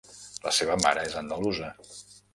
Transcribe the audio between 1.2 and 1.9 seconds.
andalusa.